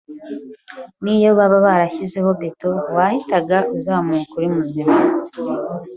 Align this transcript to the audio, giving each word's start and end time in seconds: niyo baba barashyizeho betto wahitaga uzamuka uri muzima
niyo 1.03 1.29
baba 1.37 1.57
barashyizeho 1.67 2.29
betto 2.39 2.69
wahitaga 2.95 3.57
uzamuka 3.75 4.31
uri 4.37 4.47
muzima 4.55 4.95